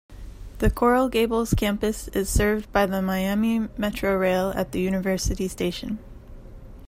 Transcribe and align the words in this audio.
The 0.57 0.71
Coral 0.71 1.09
Gables 1.09 1.53
campus 1.53 2.07
is 2.07 2.27
served 2.27 2.71
by 2.73 2.87
the 2.87 3.03
Miami 3.03 3.59
Metrorail 3.77 4.51
at 4.55 4.71
the 4.71 4.79
University 4.81 5.47
Station. 5.47 5.99